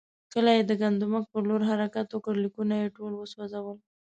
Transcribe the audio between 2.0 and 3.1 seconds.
وکړ، لیکونه یې